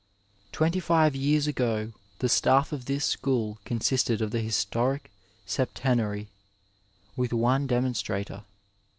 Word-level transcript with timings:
II 0.45 0.49
Twenty 0.51 0.79
five 0.79 1.15
years 1.15 1.45
ago 1.45 1.93
the 2.17 2.27
staff 2.27 2.71
of 2.71 2.85
this 2.85 3.05
school 3.05 3.59
consisted 3.65 4.19
of 4.19 4.31
the 4.31 4.41
historic 4.41 5.11
septenary, 5.45 6.27
with 7.15 7.31
one 7.31 7.67
demonstrator. 7.67 8.43